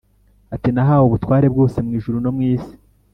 [0.55, 2.73] ati “Nahawe ubutware bwose mu ijuru no mu isi.